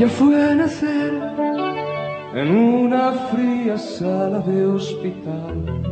Ella 0.00 0.08
fue 0.08 0.50
a 0.50 0.54
nacer 0.54 1.12
en 2.34 2.56
una 2.56 3.12
fría 3.30 3.76
sala 3.76 4.38
de 4.38 4.64
hospital. 4.64 5.82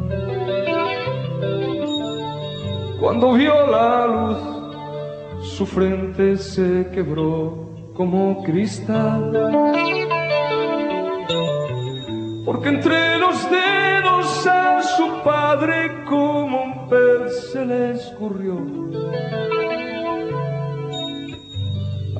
Cuando 2.99 3.35
vio 3.35 3.67
la 3.67 4.07
luz, 4.07 5.47
su 5.47 5.67
frente 5.67 6.39
se 6.39 6.89
quebró 6.91 7.69
como 7.93 8.43
cristal. 8.45 9.31
Porque 12.47 12.69
entre 12.71 13.19
los 13.19 13.51
dedos 13.51 14.47
a 14.47 14.83
su 14.85 15.23
padre 15.23 16.05
como 16.07 16.63
un 16.63 16.89
pez 16.89 17.51
se 17.53 17.67
le 17.67 17.91
escurrió. 17.91 18.57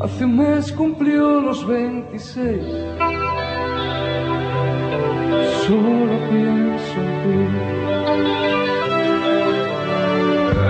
Hace 0.01 0.25
un 0.25 0.37
mes 0.37 0.73
cumplió 0.73 1.41
los 1.41 1.67
26. 1.67 2.63
Solo 5.67 6.15
pienso 6.31 7.01
en 7.03 7.13
ti. 7.25 7.39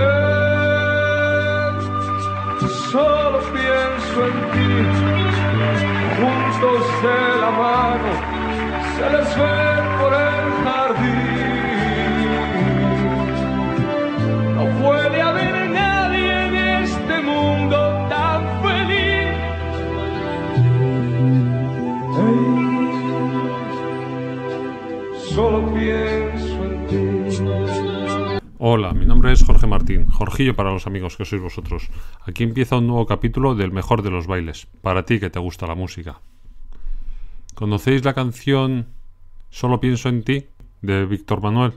Eh, 0.01 1.69
solo 2.91 3.39
pienso 3.53 4.17
en 4.25 4.37
ti. 4.51 4.69
Juntos 6.17 6.83
de 7.03 7.19
la 7.41 7.51
mano 7.51 8.11
se 8.95 9.05
les 9.13 9.29
ve 9.37 9.57
por 9.99 10.11
el 10.13 10.45
jardín. 10.63 11.37
No 14.55 14.63
puede 14.81 15.17
haber 15.21 15.58
solo 25.39 25.73
pienso 25.73 26.65
en 26.65 26.87
ti. 26.87 26.97
Hola, 28.57 28.91
mi 28.91 29.05
nombre 29.05 29.31
es 29.31 29.41
Jorge 29.45 29.67
Martín, 29.67 30.09
Jorgillo 30.09 30.53
para 30.53 30.73
los 30.73 30.85
amigos 30.85 31.15
que 31.15 31.23
sois 31.23 31.41
vosotros. 31.41 31.89
Aquí 32.27 32.43
empieza 32.43 32.75
un 32.77 32.87
nuevo 32.87 33.05
capítulo 33.05 33.55
del 33.55 33.71
mejor 33.71 34.01
de 34.01 34.11
los 34.11 34.27
bailes, 34.27 34.67
para 34.81 35.05
ti 35.05 35.17
que 35.21 35.29
te 35.29 35.39
gusta 35.39 35.65
la 35.65 35.75
música. 35.75 36.19
¿Conocéis 37.55 38.03
la 38.03 38.13
canción 38.13 38.87
Solo 39.49 39.79
pienso 39.79 40.09
en 40.09 40.23
ti 40.23 40.47
de 40.81 41.05
Víctor 41.05 41.41
Manuel? 41.41 41.73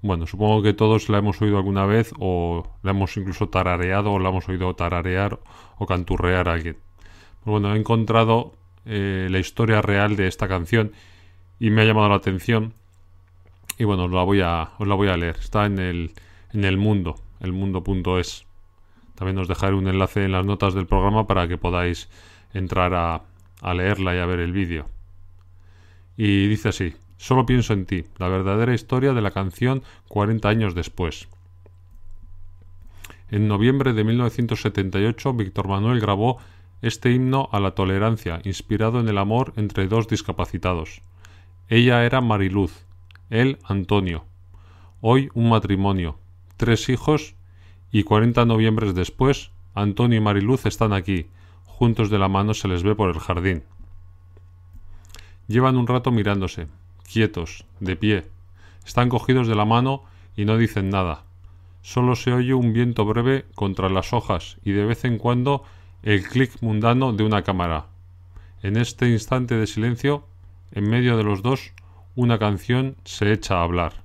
Bueno, 0.00 0.26
supongo 0.26 0.62
que 0.62 0.72
todos 0.72 1.08
la 1.08 1.18
hemos 1.18 1.42
oído 1.42 1.58
alguna 1.58 1.84
vez 1.84 2.12
o 2.18 2.62
la 2.82 2.92
hemos 2.92 3.16
incluso 3.16 3.48
tarareado 3.48 4.12
o 4.12 4.18
la 4.20 4.28
hemos 4.30 4.48
oído 4.48 4.72
tararear 4.74 5.40
o 5.78 5.84
canturrear 5.84 6.48
a 6.48 6.52
alguien. 6.52 6.76
Pues 7.42 7.50
bueno, 7.50 7.74
he 7.74 7.78
encontrado 7.78 8.52
eh, 8.86 9.26
la 9.30 9.40
historia 9.40 9.82
real 9.82 10.14
de 10.14 10.28
esta 10.28 10.46
canción 10.46 10.92
y 11.60 11.70
me 11.70 11.82
ha 11.82 11.84
llamado 11.84 12.08
la 12.08 12.16
atención 12.16 12.74
y 13.78 13.84
bueno, 13.84 14.04
os 14.04 14.10
la 14.10 14.22
voy 14.22 14.40
a, 14.40 14.70
os 14.78 14.88
la 14.88 14.94
voy 14.96 15.08
a 15.08 15.16
leer. 15.16 15.36
Está 15.38 15.66
en 15.66 15.78
el, 15.78 16.12
en 16.52 16.64
el 16.64 16.76
mundo, 16.76 17.14
elmundo.es. 17.40 18.44
También 19.14 19.38
os 19.38 19.48
dejaré 19.48 19.74
un 19.74 19.86
enlace 19.86 20.24
en 20.24 20.32
las 20.32 20.44
notas 20.44 20.74
del 20.74 20.86
programa 20.86 21.26
para 21.26 21.46
que 21.46 21.58
podáis 21.58 22.08
entrar 22.52 22.94
a, 22.94 23.22
a 23.62 23.74
leerla 23.74 24.16
y 24.16 24.18
a 24.18 24.26
ver 24.26 24.40
el 24.40 24.52
vídeo. 24.52 24.86
Y 26.16 26.48
dice 26.48 26.70
así, 26.70 26.94
solo 27.16 27.46
pienso 27.46 27.72
en 27.72 27.86
ti, 27.86 28.04
la 28.18 28.28
verdadera 28.28 28.74
historia 28.74 29.12
de 29.12 29.22
la 29.22 29.30
canción 29.30 29.82
40 30.08 30.48
años 30.48 30.74
después. 30.74 31.28
En 33.30 33.46
noviembre 33.46 33.92
de 33.92 34.02
1978, 34.04 35.34
Víctor 35.34 35.68
Manuel 35.68 36.00
grabó 36.00 36.38
este 36.82 37.12
himno 37.12 37.48
a 37.52 37.60
la 37.60 37.72
tolerancia, 37.72 38.40
inspirado 38.44 38.98
en 39.00 39.08
el 39.08 39.18
amor 39.18 39.52
entre 39.56 39.86
dos 39.86 40.08
discapacitados. 40.08 41.02
Ella 41.70 42.06
era 42.06 42.22
Mariluz, 42.22 42.86
él 43.28 43.58
Antonio. 43.62 44.24
Hoy 45.02 45.28
un 45.34 45.50
matrimonio, 45.50 46.18
tres 46.56 46.88
hijos 46.88 47.34
y 47.92 48.04
40 48.04 48.46
noviembres 48.46 48.94
después, 48.94 49.50
Antonio 49.74 50.16
y 50.16 50.22
Mariluz 50.22 50.64
están 50.64 50.94
aquí, 50.94 51.26
juntos 51.66 52.08
de 52.08 52.18
la 52.18 52.28
mano 52.28 52.54
se 52.54 52.68
les 52.68 52.82
ve 52.82 52.94
por 52.94 53.10
el 53.10 53.18
jardín. 53.20 53.64
Llevan 55.46 55.76
un 55.76 55.86
rato 55.86 56.10
mirándose, 56.10 56.68
quietos, 57.12 57.66
de 57.80 57.96
pie. 57.96 58.24
Están 58.86 59.10
cogidos 59.10 59.46
de 59.46 59.54
la 59.54 59.66
mano 59.66 60.04
y 60.36 60.46
no 60.46 60.56
dicen 60.56 60.88
nada. 60.88 61.24
Solo 61.82 62.16
se 62.16 62.32
oye 62.32 62.54
un 62.54 62.72
viento 62.72 63.04
breve 63.04 63.44
contra 63.54 63.90
las 63.90 64.14
hojas 64.14 64.56
y 64.64 64.72
de 64.72 64.86
vez 64.86 65.04
en 65.04 65.18
cuando 65.18 65.64
el 66.02 66.26
clic 66.26 66.62
mundano 66.62 67.12
de 67.12 67.24
una 67.24 67.42
cámara. 67.42 67.88
En 68.62 68.78
este 68.78 69.10
instante 69.10 69.54
de 69.54 69.66
silencio, 69.66 70.27
en 70.72 70.88
medio 70.88 71.16
de 71.16 71.24
los 71.24 71.42
dos, 71.42 71.72
una 72.14 72.38
canción 72.38 72.96
se 73.04 73.32
echa 73.32 73.58
a 73.58 73.62
hablar. 73.62 74.02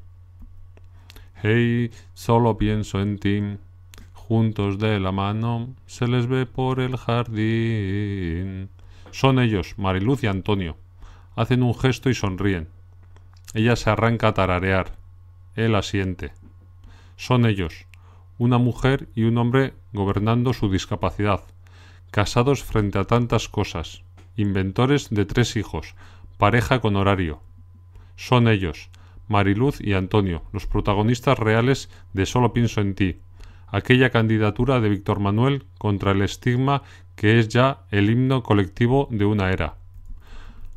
Hey, 1.41 1.91
solo 2.13 2.57
pienso 2.57 3.01
en 3.01 3.17
ti. 3.17 3.41
Juntos 4.13 4.79
de 4.79 4.99
la 4.99 5.11
mano 5.11 5.75
se 5.85 6.07
les 6.07 6.27
ve 6.27 6.45
por 6.45 6.79
el 6.79 6.95
jardín. 6.95 8.69
Son 9.11 9.39
ellos, 9.39 9.75
Mariluz 9.77 10.23
y 10.23 10.27
Antonio. 10.27 10.77
Hacen 11.35 11.63
un 11.63 11.75
gesto 11.75 12.09
y 12.09 12.13
sonríen. 12.13 12.69
Ella 13.53 13.75
se 13.75 13.89
arranca 13.89 14.29
a 14.29 14.33
tararear. 14.33 14.93
Él 15.55 15.75
asiente. 15.75 16.31
Son 17.17 17.45
ellos, 17.45 17.85
una 18.37 18.57
mujer 18.57 19.09
y 19.13 19.23
un 19.23 19.37
hombre 19.37 19.73
gobernando 19.91 20.53
su 20.53 20.69
discapacidad, 20.71 21.41
casados 22.11 22.63
frente 22.63 22.99
a 22.99 23.03
tantas 23.03 23.49
cosas, 23.49 24.03
inventores 24.35 25.09
de 25.09 25.25
tres 25.25 25.55
hijos, 25.55 25.95
pareja 26.43 26.81
con 26.81 26.97
horario. 26.97 27.39
Son 28.17 28.49
ellos, 28.49 28.89
Mariluz 29.29 29.79
y 29.79 29.93
Antonio, 29.93 30.43
los 30.51 30.67
protagonistas 30.67 31.39
reales 31.39 31.89
de 32.11 32.25
Solo 32.25 32.51
pienso 32.51 32.81
en 32.81 32.95
ti, 32.95 33.21
aquella 33.69 34.09
candidatura 34.09 34.81
de 34.81 34.89
Víctor 34.89 35.21
Manuel 35.21 35.63
contra 35.77 36.11
el 36.11 36.21
estigma 36.21 36.83
que 37.15 37.39
es 37.39 37.47
ya 37.47 37.85
el 37.91 38.09
himno 38.09 38.43
colectivo 38.43 39.07
de 39.09 39.23
una 39.23 39.51
era. 39.51 39.77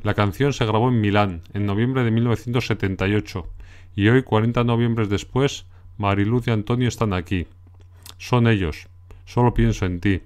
La 0.05 0.15
canción 0.15 0.53
se 0.53 0.67
grabó 0.67 0.89
en 0.89 1.01
Milán 1.01 1.43
en 1.53 1.67
noviembre 1.67 2.05
de 2.05 2.13
1978 2.13 3.49
y 3.97 4.07
hoy, 4.07 4.23
40 4.23 4.63
noviembres 4.63 5.09
después, 5.09 5.67
Mariluz 5.99 6.47
y 6.47 6.53
Antonio 6.53 6.87
están 6.87 7.13
aquí. 7.13 7.49
Son 8.19 8.47
ellos. 8.47 8.87
Solo 9.25 9.53
pienso 9.53 9.85
en 9.85 9.99
ti. 9.99 10.21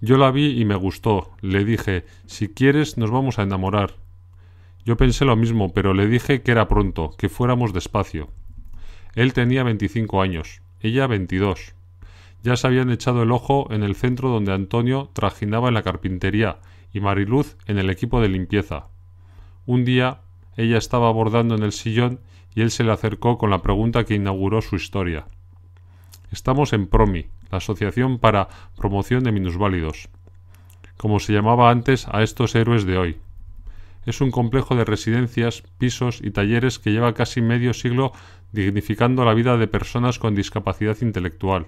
Yo 0.00 0.16
la 0.16 0.30
vi 0.30 0.60
y 0.60 0.64
me 0.64 0.76
gustó. 0.76 1.32
Le 1.40 1.64
dije, 1.64 2.04
si 2.26 2.46
quieres 2.46 2.96
nos 2.98 3.10
vamos 3.10 3.40
a 3.40 3.42
enamorar. 3.42 4.00
Yo 4.84 4.96
pensé 4.96 5.24
lo 5.24 5.36
mismo, 5.36 5.72
pero 5.72 5.94
le 5.94 6.06
dije 6.06 6.42
que 6.42 6.50
era 6.50 6.68
pronto, 6.68 7.14
que 7.16 7.28
fuéramos 7.28 7.72
despacio. 7.72 8.30
Él 9.14 9.32
tenía 9.32 9.62
25 9.62 10.22
años, 10.22 10.62
ella 10.80 11.06
22. 11.06 11.74
Ya 12.42 12.56
se 12.56 12.66
habían 12.66 12.90
echado 12.90 13.22
el 13.22 13.30
ojo 13.30 13.68
en 13.70 13.84
el 13.84 13.94
centro 13.94 14.28
donde 14.28 14.52
Antonio 14.52 15.10
trajinaba 15.12 15.68
en 15.68 15.74
la 15.74 15.82
carpintería 15.82 16.58
y 16.92 17.00
Mariluz 17.00 17.56
en 17.66 17.78
el 17.78 17.90
equipo 17.90 18.20
de 18.20 18.28
limpieza. 18.28 18.88
Un 19.64 19.84
día 19.84 20.22
ella 20.56 20.78
estaba 20.78 21.10
bordando 21.12 21.54
en 21.54 21.62
el 21.62 21.72
sillón 21.72 22.20
y 22.54 22.62
él 22.62 22.70
se 22.70 22.84
le 22.84 22.92
acercó 22.92 23.38
con 23.38 23.50
la 23.50 23.62
pregunta 23.62 24.04
que 24.04 24.14
inauguró 24.14 24.60
su 24.60 24.76
historia. 24.76 25.26
Estamos 26.30 26.72
en 26.72 26.88
PROMI, 26.88 27.26
la 27.50 27.58
Asociación 27.58 28.18
para 28.18 28.48
Promoción 28.76 29.22
de 29.22 29.32
Minusválidos, 29.32 30.08
como 30.96 31.20
se 31.20 31.32
llamaba 31.32 31.70
antes 31.70 32.08
a 32.08 32.22
estos 32.22 32.54
héroes 32.54 32.84
de 32.84 32.98
hoy. 32.98 33.20
Es 34.04 34.20
un 34.20 34.30
complejo 34.30 34.74
de 34.74 34.84
residencias, 34.84 35.62
pisos 35.78 36.20
y 36.22 36.30
talleres 36.32 36.78
que 36.78 36.90
lleva 36.90 37.14
casi 37.14 37.40
medio 37.40 37.72
siglo 37.72 38.12
dignificando 38.50 39.24
la 39.24 39.34
vida 39.34 39.56
de 39.56 39.68
personas 39.68 40.18
con 40.18 40.34
discapacidad 40.34 40.96
intelectual. 41.00 41.66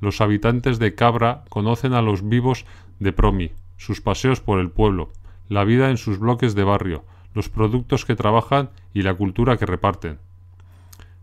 Los 0.00 0.20
habitantes 0.20 0.78
de 0.78 0.94
Cabra 0.94 1.44
conocen 1.48 1.92
a 1.92 2.02
los 2.02 2.28
vivos 2.28 2.66
de 2.98 3.12
Promi, 3.12 3.52
sus 3.76 4.00
paseos 4.00 4.40
por 4.40 4.58
el 4.58 4.70
pueblo, 4.70 5.12
la 5.48 5.64
vida 5.64 5.90
en 5.90 5.96
sus 5.96 6.18
bloques 6.18 6.54
de 6.54 6.64
barrio, 6.64 7.04
los 7.34 7.48
productos 7.48 8.04
que 8.04 8.16
trabajan 8.16 8.70
y 8.92 9.02
la 9.02 9.14
cultura 9.14 9.56
que 9.56 9.66
reparten. 9.66 10.18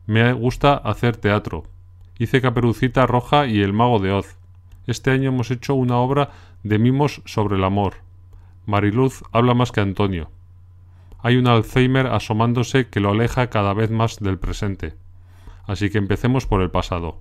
Me 0.06 0.32
gusta 0.34 0.74
hacer 0.74 1.18
teatro. 1.18 1.66
Hice 2.18 2.42
Caperucita 2.42 3.06
Roja 3.06 3.46
y 3.48 3.62
El 3.62 3.74
Mago 3.74 4.00
de 4.00 4.12
Oz. 4.12 4.38
Este 4.88 5.12
año 5.12 5.30
hemos 5.30 5.52
hecho 5.52 5.76
una 5.76 5.98
obra 5.98 6.32
de 6.64 6.80
mimos 6.80 7.22
sobre 7.26 7.58
el 7.58 7.64
amor. 7.64 8.09
Mariluz 8.70 9.24
habla 9.32 9.56
más 9.56 9.72
que 9.72 9.82
Antonio. 9.82 10.30
Hay 11.22 11.38
un 11.38 11.48
Alzheimer 11.48 12.08
asomándose 12.08 12.88
que 12.88 13.00
lo 13.00 13.10
aleja 13.10 13.50
cada 13.50 13.74
vez 13.74 13.90
más 13.90 14.20
del 14.20 14.38
presente. 14.38 14.94
Así 15.66 15.90
que 15.90 15.98
empecemos 15.98 16.46
por 16.46 16.62
el 16.62 16.70
pasado. 16.70 17.20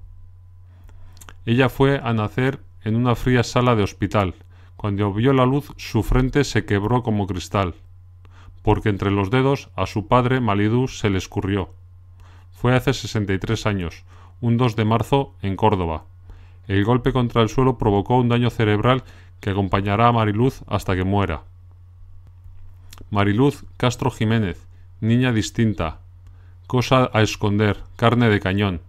Ella 1.47 1.69
fue 1.69 2.01
a 2.05 2.13
nacer 2.13 2.61
en 2.85 2.97
una 2.97 3.17
fría 3.17 3.43
sala 3.43 3.75
de 3.75 3.83
hospital. 3.83 4.35
Cuando 4.77 5.13
vio 5.13 5.33
la 5.33 5.47
luz 5.47 5.73
su 5.77 6.03
frente 6.03 6.45
se 6.45 6.65
quebró 6.65 7.03
como 7.03 7.27
cristal, 7.27 7.75
porque 8.63 8.91
entre 8.91 9.11
los 9.11 9.31
dedos 9.31 9.71
a 9.75 9.87
su 9.87 10.07
padre 10.07 10.41
Malidú 10.41 10.87
se 10.87 11.11
le 11.11 11.19
escurrió. 11.19 11.71
Fue 12.53 12.77
hace 12.77 12.93
63 12.93 13.67
años, 13.67 14.05
un 14.41 14.57
2 14.57 14.77
de 14.77 14.85
marzo, 14.85 15.35
en 15.43 15.57
Córdoba. 15.57 16.05
El 16.67 16.85
golpe 16.85 17.13
contra 17.13 17.43
el 17.43 17.49
suelo 17.49 17.79
provocó 17.79 18.19
un 18.19 18.29
daño 18.29 18.51
cerebral 18.51 19.03
que 19.41 19.51
acompañará 19.51 20.09
a 20.09 20.13
Mariluz 20.13 20.63
hasta 20.67 20.97
que 20.97 21.05
muera. 21.05 21.43
Mariluz 23.11 23.65
Castro 23.77 24.11
Jiménez, 24.11 24.67
niña 25.01 25.33
distinta, 25.33 26.01
cosa 26.67 27.11
a 27.13 27.23
esconder, 27.23 27.79
carne 27.97 28.29
de 28.29 28.41
cañón. 28.41 28.83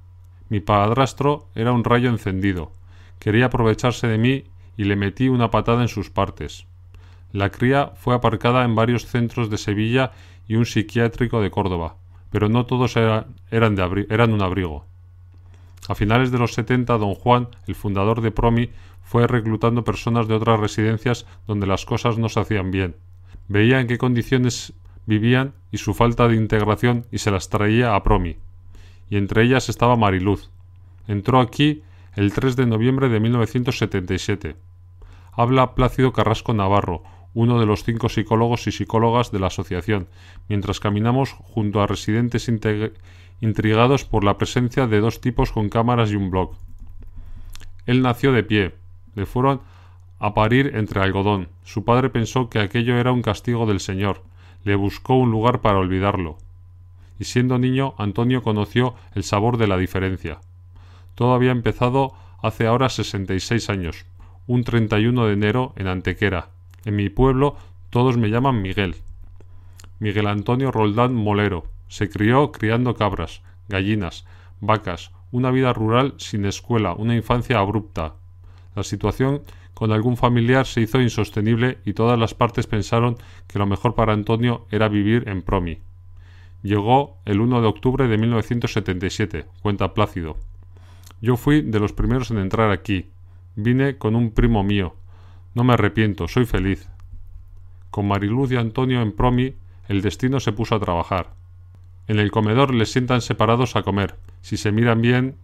Mi 0.50 0.60
padrastro 0.60 1.48
era 1.56 1.72
un 1.72 1.84
rayo 1.84 2.10
encendido. 2.10 2.72
Quería 3.20 3.46
aprovecharse 3.46 4.08
de 4.08 4.18
mí 4.18 4.46
y 4.76 4.86
le 4.86 4.96
metí 4.96 5.30
una 5.30 5.52
patada 5.52 5.82
en 5.82 5.88
sus 5.88 6.10
partes. 6.10 6.66
La 7.32 7.50
cría 7.50 7.94
fue 7.96 8.16
aparcada 8.16 8.66
en 8.66 8.76
varios 8.76 9.06
centros 9.06 9.50
de 9.50 9.58
Sevilla 9.58 10.12
y 10.48 10.56
un 10.56 10.66
psiquiátrico 10.66 11.42
de 11.42 11.52
Córdoba, 11.52 11.98
pero 12.32 12.50
no 12.50 12.66
todos 12.66 12.98
eran, 12.98 13.36
de 13.52 14.08
eran 14.10 14.34
un 14.34 14.42
abrigo. 14.42 14.89
A 15.88 15.96
finales 15.96 16.32
de 16.32 16.38
los 16.38 16.54
70, 16.54 16.98
don 16.98 17.16
Juan, 17.16 17.50
el 17.68 17.76
fundador 17.76 18.22
de 18.22 18.32
Promi, 18.32 18.70
fue 19.02 19.26
reclutando 19.26 19.84
personas 19.84 20.28
de 20.28 20.36
otras 20.36 20.60
residencias 20.60 21.26
donde 21.48 21.66
las 21.66 21.86
cosas 21.86 22.18
no 22.18 22.30
se 22.30 22.40
hacían 22.40 22.70
bien. 22.70 22.96
Veía 23.48 23.80
en 23.80 23.88
qué 23.88 23.98
condiciones 23.98 24.74
vivían 25.06 25.54
y 25.72 25.80
su 25.80 25.96
falta 25.96 26.28
de 26.28 26.36
integración 26.36 27.08
y 27.12 27.18
se 27.18 27.32
las 27.32 27.50
traía 27.50 27.96
a 27.96 28.04
Promi. 28.04 28.38
Y 29.10 29.18
entre 29.18 29.44
ellas 29.44 29.70
estaba 29.70 29.96
Mariluz. 29.96 30.52
Entró 31.08 31.40
aquí 31.40 31.82
el 32.16 32.32
3 32.34 32.56
de 32.56 32.68
noviembre 32.68 33.10
de 33.10 33.20
1977. 33.20 34.56
Habla 35.32 35.74
Plácido 35.74 36.14
Carrasco 36.14 36.54
Navarro, 36.54 37.02
uno 37.34 37.60
de 37.60 37.66
los 37.66 37.84
cinco 37.84 38.10
psicólogos 38.10 38.68
y 38.68 38.72
psicólogas 38.72 39.32
de 39.32 39.40
la 39.40 39.48
asociación, 39.48 40.08
mientras 40.48 40.80
caminamos 40.80 41.32
junto 41.32 41.82
a 41.82 41.88
residentes 41.88 42.50
intrigados 43.42 44.06
por 44.06 44.24
la 44.24 44.38
presencia 44.38 44.88
de 44.88 45.00
dos 45.00 45.22
tipos 45.22 45.52
con 45.52 45.70
cámaras 45.70 46.12
y 46.12 46.16
un 46.16 46.30
blog. 46.30 46.52
Él 47.86 48.02
nació 48.02 48.32
de 48.32 48.44
pie. 48.44 48.76
Le 49.16 49.26
fueron 49.26 49.62
a 50.20 50.34
parir 50.34 50.72
entre 50.76 51.02
algodón. 51.02 51.50
Su 51.64 51.86
padre 51.86 52.10
pensó 52.10 52.50
que 52.50 52.60
aquello 52.60 52.98
era 52.98 53.12
un 53.12 53.22
castigo 53.22 53.66
del 53.66 53.80
Señor. 53.80 54.24
Le 54.64 54.76
buscó 54.76 55.16
un 55.16 55.32
lugar 55.32 55.62
para 55.62 55.80
olvidarlo. 55.80 56.38
Y 57.18 57.26
siendo 57.26 57.58
niño, 57.58 57.96
Antonio 57.98 58.42
conoció 58.44 58.96
el 59.14 59.24
sabor 59.24 59.58
de 59.58 59.68
la 59.68 59.78
diferencia. 59.78 60.40
Todo 61.16 61.34
había 61.34 61.52
empezado 61.52 62.14
hace 62.42 62.68
ahora 62.68 62.90
66 62.90 63.70
años, 63.70 64.06
un 64.48 64.64
31 64.64 65.26
de 65.26 65.34
enero 65.34 65.74
en 65.76 65.88
Antequera, 65.88 66.50
en 66.86 66.96
mi 66.96 67.10
pueblo 67.10 67.58
todos 67.90 68.18
me 68.18 68.30
llaman 68.30 68.62
Miguel. 68.62 68.96
Miguel 70.00 70.28
Antonio 70.28 70.72
Roldán 70.72 71.14
Molero. 71.14 71.66
Se 71.90 72.10
crió 72.10 72.54
criando 72.54 72.96
cabras, 72.96 73.42
gallinas, 73.68 74.26
vacas, 74.62 75.12
una 75.32 75.52
vida 75.52 75.74
rural 75.74 76.14
sin 76.18 76.46
escuela, 76.46 76.94
una 76.94 77.16
infancia 77.16 77.60
abrupta. 77.60 78.16
La 78.76 78.84
situación 78.84 79.42
con 79.74 79.92
algún 79.92 80.16
familiar 80.16 80.66
se 80.66 80.82
hizo 80.82 81.02
insostenible 81.02 81.80
y 81.86 81.94
todas 81.94 82.18
las 82.18 82.34
partes 82.34 82.68
pensaron 82.68 83.18
que 83.48 83.60
lo 83.60 83.66
mejor 83.66 83.96
para 83.96 84.14
Antonio 84.14 84.66
era 84.72 84.88
vivir 84.88 85.28
en 85.28 85.42
Promi. 85.42 85.80
Llegó 86.64 87.18
el 87.26 87.42
1 87.42 87.62
de 87.62 87.68
octubre 87.68 88.08
de 88.08 88.18
1977, 88.18 89.46
cuenta 89.62 89.94
Plácido. 89.94 90.38
Yo 91.22 91.38
fui 91.38 91.62
de 91.62 91.80
los 91.80 91.94
primeros 91.94 92.32
en 92.32 92.38
entrar 92.38 92.72
aquí. 92.72 93.12
Vine 93.56 93.98
con 93.98 94.16
un 94.16 94.32
primo 94.32 94.64
mío, 94.64 94.96
no 95.54 95.64
me 95.64 95.74
arrepiento, 95.74 96.28
soy 96.28 96.46
feliz. 96.46 96.88
Con 97.90 98.08
Mariluz 98.08 98.52
y 98.52 98.56
Antonio 98.56 99.02
en 99.02 99.12
promi, 99.12 99.56
el 99.88 100.02
destino 100.02 100.40
se 100.40 100.54
puso 100.54 100.76
a 100.76 100.80
trabajar. 100.80 101.39
En 102.10 102.18
el 102.18 102.32
comedor 102.32 102.74
les 102.74 102.92
sientan 102.92 103.22
separados 103.22 103.76
a 103.76 103.84
comer. 103.84 104.16
Si 104.42 104.58
se 104.58 104.72
miran 104.72 105.00
bien, 105.00 105.36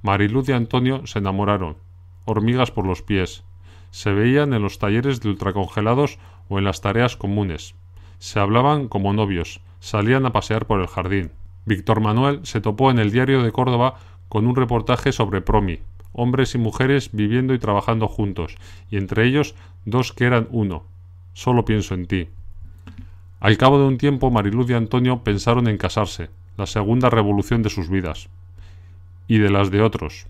Mariluz 0.00 0.48
y 0.48 0.52
Antonio 0.52 1.06
se 1.06 1.18
enamoraron. 1.18 1.76
Hormigas 2.24 2.70
por 2.70 2.86
los 2.86 3.02
pies. 3.02 3.44
Se 3.90 4.14
veían 4.14 4.54
en 4.54 4.62
los 4.62 4.78
talleres 4.78 5.20
de 5.20 5.28
ultracongelados 5.28 6.18
o 6.48 6.58
en 6.58 6.64
las 6.64 6.80
tareas 6.80 7.18
comunes. 7.18 7.74
Se 8.18 8.40
hablaban 8.40 8.88
como 8.88 9.12
novios. 9.12 9.60
Salían 9.80 10.24
a 10.24 10.32
pasear 10.32 10.64
por 10.64 10.80
el 10.80 10.86
jardín. 10.86 11.30
Víctor 11.66 12.00
Manuel 12.00 12.40
se 12.44 12.62
topó 12.62 12.90
en 12.90 12.98
el 12.98 13.12
diario 13.12 13.42
de 13.42 13.52
Córdoba 13.52 13.96
con 14.30 14.46
un 14.46 14.56
reportaje 14.56 15.12
sobre 15.12 15.42
Promi, 15.42 15.80
hombres 16.12 16.54
y 16.54 16.58
mujeres 16.58 17.10
viviendo 17.12 17.52
y 17.52 17.58
trabajando 17.58 18.08
juntos, 18.08 18.56
y 18.90 18.96
entre 18.96 19.26
ellos 19.26 19.54
dos 19.84 20.14
que 20.14 20.24
eran 20.24 20.48
uno. 20.52 20.86
Solo 21.34 21.66
pienso 21.66 21.92
en 21.92 22.06
ti. 22.06 22.28
Al 23.40 23.56
cabo 23.56 23.78
de 23.78 23.86
un 23.86 23.98
tiempo, 23.98 24.30
Mariluz 24.30 24.70
y 24.70 24.74
Antonio 24.74 25.22
pensaron 25.22 25.68
en 25.68 25.78
casarse, 25.78 26.30
la 26.56 26.66
segunda 26.66 27.10
revolución 27.10 27.62
de 27.62 27.70
sus 27.70 27.88
vidas. 27.88 28.28
Y 29.26 29.38
de 29.38 29.50
las 29.50 29.70
de 29.70 29.82
otros. 29.82 30.26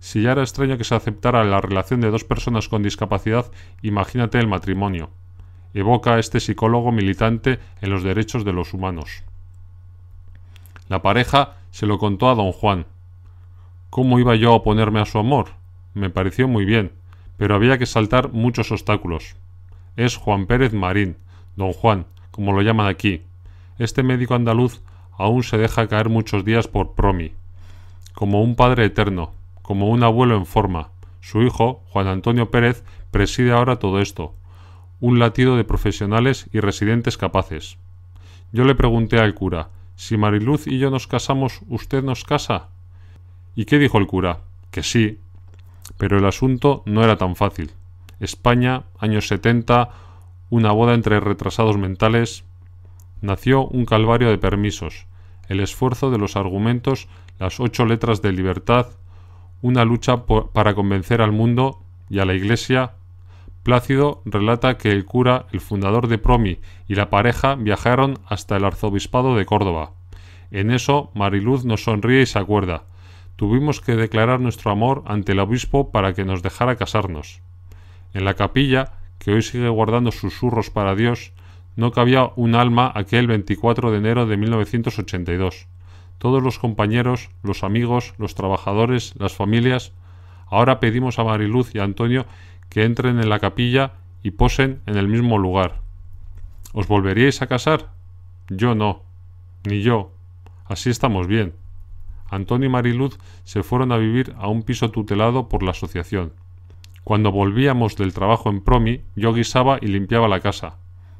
Si 0.00 0.22
ya 0.22 0.32
era 0.32 0.42
extraño 0.42 0.78
que 0.78 0.84
se 0.84 0.94
aceptara 0.94 1.44
la 1.44 1.60
relación 1.60 2.00
de 2.00 2.10
dos 2.10 2.24
personas 2.24 2.68
con 2.68 2.82
discapacidad, 2.82 3.50
imagínate 3.82 4.38
el 4.38 4.48
matrimonio. 4.48 5.10
Evoca 5.74 6.14
a 6.14 6.18
este 6.18 6.40
psicólogo 6.40 6.90
militante 6.92 7.58
en 7.80 7.90
los 7.90 8.02
derechos 8.02 8.44
de 8.44 8.52
los 8.52 8.74
humanos. 8.74 9.22
La 10.88 11.02
pareja 11.02 11.56
se 11.70 11.86
lo 11.86 11.98
contó 11.98 12.30
a 12.30 12.34
don 12.34 12.52
Juan, 12.52 12.86
¿Cómo 13.92 14.18
iba 14.18 14.34
yo 14.36 14.52
a 14.52 14.54
oponerme 14.54 15.00
a 15.00 15.04
su 15.04 15.18
amor? 15.18 15.50
Me 15.92 16.08
pareció 16.08 16.48
muy 16.48 16.64
bien, 16.64 16.92
pero 17.36 17.54
había 17.54 17.76
que 17.76 17.84
saltar 17.84 18.32
muchos 18.32 18.72
obstáculos. 18.72 19.36
Es 19.96 20.16
Juan 20.16 20.46
Pérez 20.46 20.72
Marín, 20.72 21.18
don 21.56 21.74
Juan, 21.74 22.06
como 22.32 22.52
lo 22.52 22.62
llaman 22.62 22.88
aquí. 22.88 23.22
Este 23.78 24.02
médico 24.02 24.34
andaluz 24.34 24.80
aún 25.16 25.44
se 25.44 25.58
deja 25.58 25.86
caer 25.86 26.08
muchos 26.08 26.44
días 26.44 26.66
por 26.66 26.94
promi, 26.94 27.32
como 28.14 28.42
un 28.42 28.56
padre 28.56 28.86
eterno, 28.86 29.32
como 29.62 29.88
un 29.88 30.02
abuelo 30.02 30.36
en 30.36 30.46
forma. 30.46 30.88
Su 31.20 31.42
hijo, 31.42 31.84
Juan 31.90 32.08
Antonio 32.08 32.50
Pérez, 32.50 32.82
preside 33.12 33.52
ahora 33.52 33.76
todo 33.76 34.00
esto, 34.00 34.34
un 34.98 35.20
latido 35.20 35.56
de 35.56 35.64
profesionales 35.64 36.48
y 36.52 36.58
residentes 36.58 37.16
capaces. 37.16 37.78
Yo 38.50 38.64
le 38.64 38.74
pregunté 38.74 39.18
al 39.18 39.34
cura, 39.34 39.68
si 39.94 40.16
Mariluz 40.16 40.66
y 40.66 40.78
yo 40.78 40.90
nos 40.90 41.06
casamos, 41.06 41.60
¿usted 41.68 42.02
nos 42.02 42.24
casa? 42.24 42.68
¿Y 43.54 43.66
qué 43.66 43.78
dijo 43.78 43.98
el 43.98 44.06
cura? 44.06 44.40
Que 44.70 44.82
sí. 44.82 45.20
Pero 45.96 46.18
el 46.18 46.24
asunto 46.24 46.82
no 46.86 47.04
era 47.04 47.16
tan 47.16 47.36
fácil. 47.36 47.72
España, 48.18 48.84
años 48.98 49.28
70, 49.28 49.90
una 50.52 50.70
boda 50.70 50.92
entre 50.92 51.18
retrasados 51.18 51.78
mentales. 51.78 52.44
Nació 53.22 53.64
un 53.68 53.86
calvario 53.86 54.28
de 54.28 54.36
permisos, 54.36 55.06
el 55.48 55.60
esfuerzo 55.60 56.10
de 56.10 56.18
los 56.18 56.36
argumentos, 56.36 57.08
las 57.38 57.58
ocho 57.58 57.86
letras 57.86 58.20
de 58.20 58.32
libertad, 58.32 58.88
una 59.62 59.86
lucha 59.86 60.26
para 60.26 60.74
convencer 60.74 61.22
al 61.22 61.32
mundo 61.32 61.80
y 62.10 62.18
a 62.18 62.26
la 62.26 62.34
Iglesia. 62.34 62.92
Plácido 63.62 64.20
relata 64.26 64.76
que 64.76 64.90
el 64.90 65.06
cura, 65.06 65.46
el 65.52 65.62
fundador 65.62 66.06
de 66.06 66.18
Promi 66.18 66.58
y 66.86 66.96
la 66.96 67.08
pareja 67.08 67.54
viajaron 67.54 68.18
hasta 68.26 68.58
el 68.58 68.66
arzobispado 68.66 69.34
de 69.36 69.46
Córdoba. 69.46 69.92
En 70.50 70.70
eso 70.70 71.10
Mariluz 71.14 71.64
nos 71.64 71.84
sonríe 71.84 72.20
y 72.20 72.26
se 72.26 72.38
acuerda. 72.38 72.82
Tuvimos 73.36 73.80
que 73.80 73.96
declarar 73.96 74.38
nuestro 74.38 74.70
amor 74.70 75.02
ante 75.06 75.32
el 75.32 75.40
obispo 75.40 75.90
para 75.92 76.12
que 76.12 76.26
nos 76.26 76.42
dejara 76.42 76.76
casarnos. 76.76 77.40
En 78.12 78.26
la 78.26 78.34
capilla, 78.34 78.98
que 79.22 79.30
hoy 79.30 79.42
sigue 79.42 79.68
guardando 79.68 80.10
susurros 80.10 80.70
para 80.70 80.96
Dios, 80.96 81.32
no 81.76 81.92
cabía 81.92 82.32
un 82.34 82.56
alma 82.56 82.90
aquel 82.92 83.28
24 83.28 83.92
de 83.92 83.98
enero 83.98 84.26
de 84.26 84.36
1982. 84.36 85.68
Todos 86.18 86.42
los 86.42 86.58
compañeros, 86.58 87.30
los 87.44 87.62
amigos, 87.62 88.14
los 88.18 88.34
trabajadores, 88.34 89.14
las 89.16 89.32
familias, 89.32 89.92
ahora 90.48 90.80
pedimos 90.80 91.20
a 91.20 91.24
Mariluz 91.24 91.72
y 91.72 91.78
Antonio 91.78 92.26
que 92.68 92.82
entren 92.82 93.20
en 93.20 93.28
la 93.28 93.38
capilla 93.38 93.92
y 94.24 94.32
posen 94.32 94.80
en 94.86 94.96
el 94.96 95.06
mismo 95.06 95.38
lugar. 95.38 95.82
¿Os 96.72 96.88
volveríais 96.88 97.42
a 97.42 97.46
casar? 97.46 97.92
Yo 98.48 98.74
no. 98.74 99.02
Ni 99.62 99.82
yo. 99.82 100.10
Así 100.64 100.90
estamos 100.90 101.28
bien. 101.28 101.54
Antonio 102.28 102.66
y 102.66 102.72
Mariluz 102.72 103.18
se 103.44 103.62
fueron 103.62 103.92
a 103.92 103.98
vivir 103.98 104.34
a 104.36 104.48
un 104.48 104.64
piso 104.64 104.90
tutelado 104.90 105.48
por 105.48 105.62
la 105.62 105.70
asociación. 105.70 106.32
Cuando 107.04 107.32
volvíamos 107.32 107.96
del 107.96 108.14
trabajo 108.14 108.48
en 108.50 108.60
Promi, 108.60 109.02
yo 109.16 109.34
guisaba 109.34 109.78
y 109.80 109.86
limpiaba 109.86 110.28
la 110.28 110.40
casa. 110.40 110.76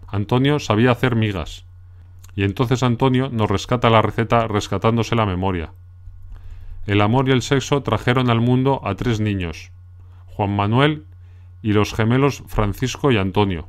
Antonio 0.07 0.59
sabía 0.59 0.93
hacer 0.93 1.17
migas. 1.17 1.65
Y 2.35 2.45
entonces 2.45 2.83
Antonio 2.83 3.29
nos 3.31 3.51
rescata 3.51 3.91
la 3.91 4.03
receta 4.03 4.47
rescatándose 4.47 5.17
la 5.17 5.27
memoria. 5.27 5.73
El 6.87 7.01
amor 7.01 7.29
y 7.29 7.33
el 7.33 7.43
sexo 7.43 7.83
trajeron 7.83 8.31
al 8.31 8.41
mundo 8.41 8.81
a 8.85 8.95
tres 8.95 9.21
niños, 9.21 9.71
Juan 10.27 10.55
Manuel 10.55 11.05
y 11.62 11.73
los 11.73 11.95
gemelos 11.95 12.43
Francisco 12.47 13.12
y 13.12 13.19
Antonio. 13.19 13.69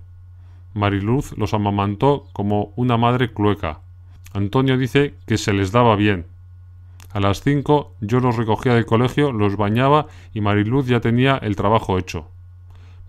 Mariluz 0.73 1.37
los 1.37 1.53
amamantó 1.53 2.25
como 2.33 2.73
una 2.75 2.97
madre 2.97 3.31
clueca. 3.31 3.81
Antonio 4.33 4.77
dice 4.77 5.13
que 5.27 5.37
se 5.37 5.53
les 5.53 5.71
daba 5.71 5.95
bien, 5.95 6.25
a 7.13 7.19
las 7.19 7.41
cinco 7.41 7.93
yo 8.01 8.19
los 8.19 8.37
recogía 8.37 8.73
del 8.73 8.87
colegio, 8.87 9.31
los 9.31 9.55
bañaba 9.55 10.07
y 10.33 10.41
Mariluz 10.41 10.87
ya 10.87 10.99
tenía 10.99 11.37
el 11.37 11.55
trabajo 11.55 11.99
hecho. 11.99 12.27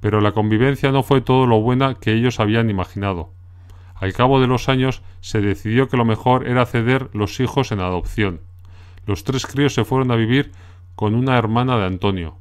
Pero 0.01 0.21
la 0.21 0.33
convivencia 0.33 0.93
no 0.93 1.03
fue 1.03 1.23
todo 1.23 1.47
lo 1.47 1.63
buena 1.63 1.95
que 1.95 2.13
ellos 2.13 2.39
habían 2.39 2.69
imaginado. 2.69 3.31
Al 3.95 4.13
cabo 4.13 4.43
de 4.43 4.47
los 4.47 4.69
años 4.69 5.03
se 5.23 5.41
decidió 5.41 5.89
que 5.89 5.97
lo 5.97 6.05
mejor 6.05 6.47
era 6.47 6.67
ceder 6.67 7.09
los 7.15 7.41
hijos 7.41 7.73
en 7.73 7.81
adopción. 7.81 8.41
Los 9.07 9.25
tres 9.25 9.47
críos 9.47 9.73
se 9.73 9.87
fueron 9.87 10.11
a 10.11 10.17
vivir 10.17 10.53
con 10.97 11.15
una 11.15 11.39
hermana 11.39 11.79
de 11.79 11.87
Antonio. 11.87 12.37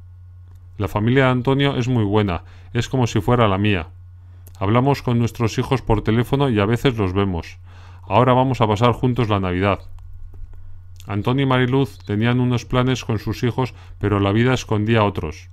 La 0.76 0.88
familia 0.88 1.24
de 1.24 1.30
Antonio 1.30 1.76
es 1.76 1.88
muy 1.88 2.04
buena, 2.04 2.42
es 2.74 2.90
como 2.90 3.06
si 3.06 3.22
fuera 3.22 3.48
la 3.48 3.56
mía. 3.56 3.88
Hablamos 4.58 5.00
con 5.00 5.18
nuestros 5.18 5.56
hijos 5.56 5.80
por 5.80 6.02
teléfono 6.02 6.50
y 6.50 6.60
a 6.60 6.66
veces 6.66 6.98
los 6.98 7.14
vemos. 7.14 7.56
Ahora 8.02 8.34
vamos 8.34 8.60
a 8.60 8.66
pasar 8.66 8.92
juntos 8.92 9.30
la 9.30 9.40
Navidad. 9.40 9.80
Antonio 11.06 11.44
y 11.44 11.46
Mariluz 11.46 11.98
tenían 11.98 12.40
unos 12.40 12.64
planes 12.64 13.04
con 13.04 13.18
sus 13.18 13.42
hijos, 13.42 13.74
pero 13.98 14.20
la 14.20 14.32
vida 14.32 14.54
escondía 14.54 15.04
otros. 15.04 15.50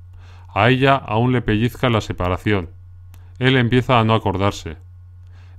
A 0.54 0.70
ella 0.70 0.96
aún 0.96 1.32
le 1.32 1.42
pellizca 1.42 1.90
la 1.90 2.02
separación. 2.02 2.70
Él 3.40 3.58
empieza 3.58 4.00
a 4.00 4.04
no 4.04 4.14
acordarse. 4.14 4.78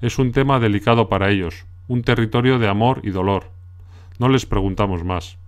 Es 0.00 0.18
un 0.18 0.32
tema 0.32 0.61
delicado 0.61 1.08
para 1.08 1.30
ellos, 1.30 1.66
un 1.88 2.02
territorio 2.02 2.58
de 2.58 2.68
amor 2.68 3.00
y 3.02 3.11
dolor. 3.11 3.50
No 4.18 4.28
les 4.28 4.46
preguntamos 4.46 5.04
más. 5.04 5.38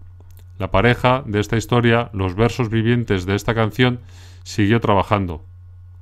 La 0.59 0.71
pareja 0.71 1.23
de 1.27 1.41
esta 1.41 1.57
historia, 1.57 2.11
los 2.13 2.35
versos 2.35 2.69
vivientes 2.69 3.27
de 3.27 3.35
esta 3.35 3.55
canción, 3.55 4.01
siguió 4.43 4.81
trabajando. 4.81 5.45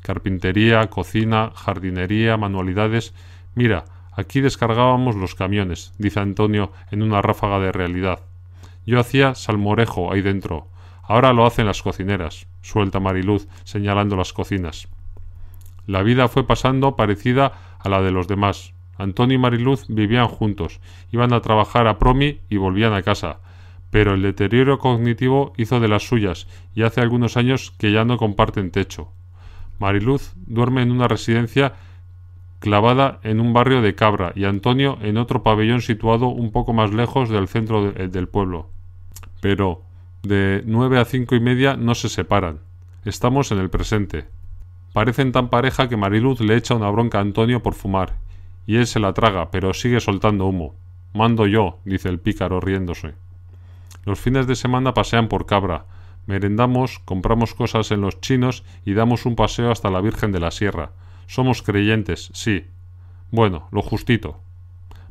Carpintería, 0.02 0.88
cocina, 0.90 1.52
jardinería, 1.54 2.37
manualidades. 2.37 3.14
Mira, 3.54 3.84
aquí 4.12 4.40
descargábamos 4.40 5.16
los 5.16 5.34
camiones, 5.34 5.94
dice 5.99 6.20
Antonio 6.20 6.72
en 6.90 7.02
una 7.02 7.22
ráfaga 7.22 7.61
de 7.61 7.72
realidad. 7.72 8.20
Yo 8.86 9.00
hacía 9.00 9.34
salmorejo 9.34 10.12
ahí 10.12 10.22
dentro. 10.22 10.68
Ahora 11.02 11.32
lo 11.32 11.46
hacen 11.46 11.66
las 11.66 11.82
cocineras, 11.82 12.46
suelta 12.62 13.00
Mariluz, 13.00 13.48
señalando 13.64 14.16
las 14.16 14.32
cocinas. 14.32 14.88
La 15.86 16.02
vida 16.02 16.28
fue 16.28 16.46
pasando 16.46 16.96
parecida 16.96 17.52
a 17.78 17.88
la 17.88 18.02
de 18.02 18.12
los 18.12 18.28
demás. 18.28 18.72
Antonio 18.96 19.36
y 19.36 19.38
Mariluz 19.38 19.86
vivían 19.88 20.28
juntos, 20.28 20.80
iban 21.10 21.32
a 21.32 21.40
trabajar 21.40 21.86
a 21.88 21.98
Promi 21.98 22.40
y 22.48 22.56
volvían 22.56 22.92
a 22.92 23.02
casa, 23.02 23.40
pero 23.90 24.14
el 24.14 24.22
deterioro 24.22 24.78
cognitivo 24.78 25.52
hizo 25.56 25.80
de 25.80 25.88
las 25.88 26.06
suyas 26.06 26.46
y 26.74 26.82
hace 26.82 27.00
algunos 27.00 27.36
años 27.36 27.72
que 27.78 27.92
ya 27.92 28.04
no 28.04 28.16
comparten 28.16 28.70
techo. 28.70 29.12
Mariluz 29.78 30.32
duerme 30.36 30.82
en 30.82 30.92
una 30.92 31.08
residencia 31.08 31.74
clavada 32.60 33.18
en 33.24 33.40
un 33.40 33.52
barrio 33.52 33.82
de 33.82 33.96
Cabra 33.96 34.32
y 34.36 34.44
Antonio 34.44 34.96
en 35.02 35.16
otro 35.16 35.42
pabellón 35.42 35.82
situado 35.82 36.28
un 36.28 36.52
poco 36.52 36.72
más 36.72 36.94
lejos 36.94 37.28
del 37.28 37.48
centro 37.48 37.90
del 37.90 38.28
pueblo. 38.28 38.71
Pero 39.42 39.82
de 40.22 40.62
nueve 40.66 41.00
a 41.00 41.04
cinco 41.04 41.34
y 41.34 41.40
media 41.40 41.76
no 41.76 41.96
se 41.96 42.08
separan. 42.08 42.61
Estamos 43.04 43.50
en 43.50 43.58
el 43.58 43.70
presente. 43.70 44.28
Parecen 44.92 45.32
tan 45.32 45.50
pareja 45.50 45.88
que 45.88 45.96
Mariluz 45.96 46.40
le 46.40 46.54
echa 46.54 46.76
una 46.76 46.88
bronca 46.90 47.18
a 47.18 47.22
Antonio 47.22 47.61
por 47.61 47.75
fumar, 47.75 48.18
y 48.66 48.76
él 48.76 48.87
se 48.87 49.00
la 49.00 49.14
traga, 49.14 49.50
pero 49.50 49.75
sigue 49.75 49.99
soltando 49.99 50.46
humo. 50.46 50.76
Mando 51.12 51.49
yo, 51.49 51.80
dice 51.84 52.08
el 52.08 52.20
pícaro 52.20 52.61
riéndose. 52.61 53.14
Los 54.04 54.20
fines 54.20 54.46
de 54.46 54.54
semana 54.54 54.94
pasean 54.94 55.26
por 55.26 55.44
Cabra, 55.44 55.87
merendamos, 56.26 57.00
compramos 57.00 57.52
cosas 57.52 57.90
en 57.90 58.00
los 58.00 58.20
chinos 58.20 58.62
y 58.84 58.94
damos 58.94 59.26
un 59.26 59.34
paseo 59.34 59.72
hasta 59.72 59.90
la 59.90 60.00
Virgen 60.00 60.30
de 60.30 60.38
la 60.38 60.52
Sierra. 60.52 60.92
Somos 61.26 61.62
creyentes, 61.62 62.30
sí. 62.32 62.66
Bueno, 63.32 63.66
lo 63.72 63.82
justito. 63.82 64.38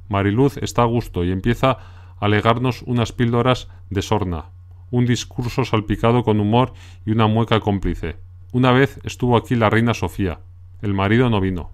Mariluz 0.07 0.55
está 0.55 0.83
a 0.83 0.85
gusto 0.85 1.25
y 1.25 1.31
empieza 1.31 1.79
a 2.21 2.29
legarnos 2.29 2.83
unas 2.83 3.11
píldoras 3.11 3.67
de 3.89 4.01
sorna, 4.01 4.45
un 4.91 5.05
discurso 5.05 5.65
salpicado 5.65 6.23
con 6.23 6.39
humor 6.39 6.73
y 7.05 7.11
una 7.11 7.27
mueca 7.27 7.59
cómplice. 7.59 8.15
Una 8.53 8.71
vez 8.71 8.99
estuvo 9.03 9.35
aquí 9.35 9.55
la 9.55 9.69
reina 9.69 9.93
Sofía. 9.93 10.39
El 10.81 10.93
marido 10.93 11.29
no 11.29 11.41
vino. 11.41 11.71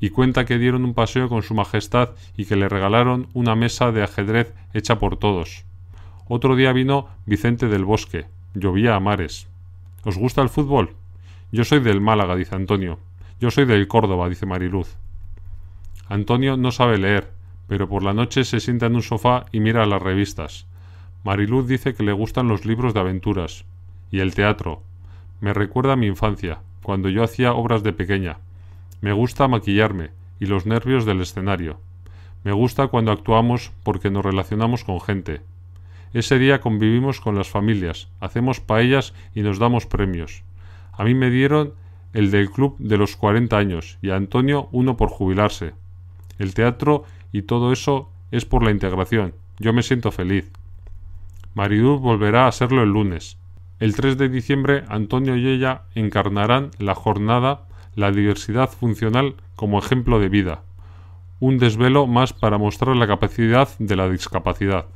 Y 0.00 0.10
cuenta 0.10 0.44
que 0.44 0.58
dieron 0.58 0.84
un 0.84 0.94
paseo 0.94 1.28
con 1.28 1.42
su 1.42 1.54
majestad 1.54 2.10
y 2.36 2.46
que 2.46 2.56
le 2.56 2.68
regalaron 2.68 3.28
una 3.32 3.54
mesa 3.54 3.92
de 3.92 4.02
ajedrez 4.02 4.52
hecha 4.74 4.98
por 4.98 5.16
todos. 5.16 5.64
Otro 6.26 6.56
día 6.56 6.72
vino 6.72 7.06
Vicente 7.24 7.68
del 7.68 7.84
Bosque. 7.84 8.26
Llovía 8.54 8.96
a 8.96 9.00
mares. 9.00 9.46
¿Os 10.04 10.18
gusta 10.18 10.42
el 10.42 10.48
fútbol? 10.48 10.94
Yo 11.52 11.64
soy 11.64 11.78
del 11.78 12.00
Málaga, 12.00 12.34
dice 12.34 12.56
Antonio. 12.56 12.98
Yo 13.40 13.52
soy 13.52 13.66
del 13.66 13.86
Córdoba, 13.86 14.28
dice 14.28 14.46
Mariluz. 14.46 14.96
Antonio 16.08 16.56
no 16.56 16.72
sabe 16.72 16.98
leer, 16.98 17.30
pero 17.72 17.88
por 17.88 18.02
la 18.02 18.12
noche 18.12 18.44
se 18.44 18.60
sienta 18.60 18.84
en 18.84 18.96
un 18.96 19.02
sofá 19.02 19.46
y 19.50 19.60
mira 19.60 19.86
las 19.86 20.02
revistas. 20.02 20.66
Mariluz 21.24 21.66
dice 21.66 21.94
que 21.94 22.02
le 22.02 22.12
gustan 22.12 22.46
los 22.46 22.66
libros 22.66 22.92
de 22.92 23.00
aventuras 23.00 23.64
y 24.10 24.20
el 24.20 24.34
teatro. 24.34 24.82
Me 25.40 25.54
recuerda 25.54 25.94
a 25.94 25.96
mi 25.96 26.06
infancia, 26.06 26.58
cuando 26.82 27.08
yo 27.08 27.24
hacía 27.24 27.54
obras 27.54 27.82
de 27.82 27.94
pequeña. 27.94 28.36
Me 29.00 29.14
gusta 29.14 29.48
maquillarme 29.48 30.10
y 30.38 30.44
los 30.44 30.66
nervios 30.66 31.06
del 31.06 31.22
escenario. 31.22 31.80
Me 32.44 32.52
gusta 32.52 32.88
cuando 32.88 33.10
actuamos 33.10 33.72
porque 33.84 34.10
nos 34.10 34.22
relacionamos 34.22 34.84
con 34.84 35.00
gente. 35.00 35.40
Ese 36.12 36.38
día 36.38 36.60
convivimos 36.60 37.22
con 37.22 37.36
las 37.36 37.48
familias, 37.48 38.10
hacemos 38.20 38.60
paellas 38.60 39.14
y 39.34 39.40
nos 39.40 39.58
damos 39.58 39.86
premios. 39.86 40.42
A 40.92 41.04
mí 41.04 41.14
me 41.14 41.30
dieron 41.30 41.72
el 42.12 42.30
del 42.30 42.50
club 42.50 42.76
de 42.78 42.98
los 42.98 43.16
40 43.16 43.56
años 43.56 43.96
y 44.02 44.10
a 44.10 44.16
Antonio 44.16 44.68
uno 44.72 44.98
por 44.98 45.08
jubilarse. 45.08 45.72
El 46.38 46.52
teatro 46.54 47.04
y 47.32 47.42
todo 47.42 47.72
eso 47.72 48.10
es 48.30 48.44
por 48.44 48.62
la 48.62 48.70
integración. 48.70 49.34
Yo 49.58 49.72
me 49.72 49.82
siento 49.82 50.12
feliz. 50.12 50.50
Maridú 51.54 51.98
volverá 51.98 52.46
a 52.46 52.52
serlo 52.52 52.82
el 52.82 52.90
lunes. 52.90 53.38
El 53.78 53.94
3 53.94 54.16
de 54.16 54.28
diciembre 54.28 54.84
Antonio 54.88 55.36
y 55.36 55.48
ella 55.48 55.82
encarnarán 55.94 56.70
la 56.78 56.94
jornada 56.94 57.66
La 57.94 58.10
diversidad 58.10 58.70
funcional 58.70 59.34
como 59.56 59.78
ejemplo 59.78 60.18
de 60.18 60.28
vida. 60.28 60.62
Un 61.40 61.58
desvelo 61.58 62.06
más 62.06 62.32
para 62.32 62.56
mostrar 62.56 62.96
la 62.96 63.06
capacidad 63.06 63.68
de 63.78 63.96
la 63.96 64.08
discapacidad. 64.08 64.86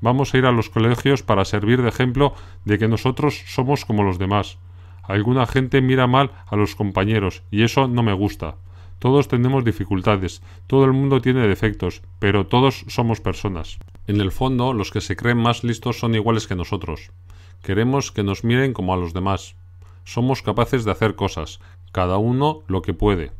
Vamos 0.00 0.34
a 0.34 0.38
ir 0.38 0.46
a 0.46 0.52
los 0.52 0.68
colegios 0.68 1.22
para 1.22 1.44
servir 1.44 1.80
de 1.80 1.88
ejemplo 1.88 2.34
de 2.64 2.78
que 2.78 2.88
nosotros 2.88 3.42
somos 3.46 3.84
como 3.84 4.02
los 4.02 4.18
demás. 4.18 4.58
Alguna 5.02 5.46
gente 5.46 5.80
mira 5.80 6.06
mal 6.06 6.32
a 6.46 6.56
los 6.56 6.74
compañeros 6.74 7.42
y 7.50 7.62
eso 7.62 7.88
no 7.88 8.02
me 8.02 8.14
gusta. 8.14 8.56
Todos 8.98 9.28
tenemos 9.28 9.64
dificultades, 9.64 10.42
todo 10.66 10.84
el 10.84 10.92
mundo 10.92 11.20
tiene 11.20 11.46
defectos, 11.46 12.02
pero 12.18 12.46
todos 12.46 12.84
somos 12.88 13.20
personas. 13.20 13.78
En 14.06 14.20
el 14.20 14.32
fondo, 14.32 14.72
los 14.72 14.90
que 14.90 15.00
se 15.00 15.16
creen 15.16 15.38
más 15.38 15.64
listos 15.64 15.98
son 15.98 16.14
iguales 16.14 16.46
que 16.46 16.54
nosotros. 16.54 17.10
Queremos 17.62 18.12
que 18.12 18.22
nos 18.22 18.44
miren 18.44 18.72
como 18.72 18.94
a 18.94 18.96
los 18.96 19.14
demás. 19.14 19.56
Somos 20.04 20.42
capaces 20.42 20.84
de 20.84 20.90
hacer 20.90 21.14
cosas, 21.14 21.60
cada 21.92 22.18
uno 22.18 22.62
lo 22.66 22.82
que 22.82 22.92
puede. 22.94 23.32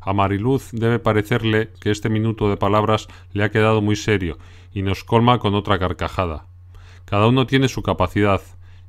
A 0.00 0.12
Mariluz 0.12 0.70
debe 0.72 1.00
parecerle 1.00 1.70
que 1.80 1.90
este 1.90 2.08
minuto 2.08 2.48
de 2.48 2.56
palabras 2.56 3.08
le 3.32 3.42
ha 3.42 3.50
quedado 3.50 3.82
muy 3.82 3.96
serio 3.96 4.38
y 4.72 4.82
nos 4.82 5.02
colma 5.02 5.40
con 5.40 5.54
otra 5.54 5.78
carcajada. 5.78 6.46
Cada 7.06 7.26
uno 7.26 7.46
tiene 7.46 7.68
su 7.68 7.82
capacidad. 7.82 8.40